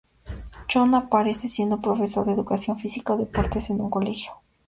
[0.67, 4.31] John aparece siendo profesor de educación física o deportes en un colegio.